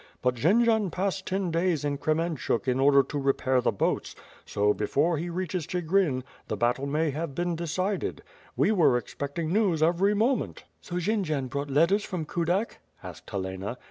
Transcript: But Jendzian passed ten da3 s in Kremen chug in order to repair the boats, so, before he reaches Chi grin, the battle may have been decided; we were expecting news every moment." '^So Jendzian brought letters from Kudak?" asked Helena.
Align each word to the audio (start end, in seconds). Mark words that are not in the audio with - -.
But 0.23 0.33
Jendzian 0.33 0.89
passed 0.89 1.27
ten 1.27 1.51
da3 1.51 1.73
s 1.73 1.83
in 1.83 1.99
Kremen 1.99 2.35
chug 2.35 2.67
in 2.67 2.79
order 2.79 3.03
to 3.03 3.19
repair 3.19 3.61
the 3.61 3.71
boats, 3.71 4.15
so, 4.45 4.73
before 4.73 5.19
he 5.19 5.29
reaches 5.29 5.67
Chi 5.67 5.81
grin, 5.81 6.23
the 6.47 6.57
battle 6.57 6.87
may 6.87 7.11
have 7.11 7.35
been 7.35 7.55
decided; 7.55 8.23
we 8.57 8.71
were 8.71 8.97
expecting 8.97 9.53
news 9.53 9.83
every 9.83 10.15
moment." 10.15 10.63
'^So 10.81 10.99
Jendzian 10.99 11.49
brought 11.49 11.69
letters 11.69 12.03
from 12.03 12.25
Kudak?" 12.25 12.79
asked 13.03 13.29
Helena. 13.29 13.77